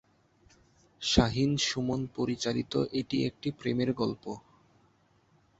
[1.01, 4.23] শাহিন-সুমন পরিচালিত এটি একটি প্রেমের গল্প।